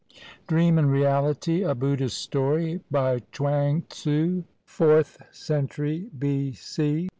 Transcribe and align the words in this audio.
DREAM 0.47 0.79
AND 0.79 0.91
REALITY, 0.91 1.61
A 1.61 1.75
BUDDHIST 1.75 2.17
STORY 2.17 2.81
BY 2.89 3.19
CHUANG 3.31 3.83
TZU, 3.87 4.45
FOURTH 4.65 5.19
CENTURY 5.31 6.09
B.C. 6.17 7.09